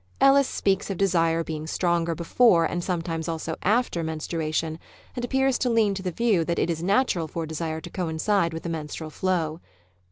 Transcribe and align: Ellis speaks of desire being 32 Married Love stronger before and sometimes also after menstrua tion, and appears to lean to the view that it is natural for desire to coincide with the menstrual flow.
Ellis 0.19 0.47
speaks 0.47 0.89
of 0.89 0.97
desire 0.97 1.43
being 1.43 1.67
32 1.67 1.67
Married 1.67 1.67
Love 1.69 1.73
stronger 1.75 2.15
before 2.15 2.65
and 2.65 2.83
sometimes 2.83 3.27
also 3.27 3.55
after 3.61 4.03
menstrua 4.03 4.51
tion, 4.51 4.79
and 5.15 5.23
appears 5.23 5.59
to 5.59 5.69
lean 5.69 5.93
to 5.93 6.01
the 6.01 6.09
view 6.09 6.43
that 6.43 6.57
it 6.57 6.71
is 6.71 6.81
natural 6.81 7.27
for 7.27 7.45
desire 7.45 7.79
to 7.79 7.89
coincide 7.91 8.51
with 8.51 8.63
the 8.63 8.69
menstrual 8.69 9.11
flow. 9.11 9.61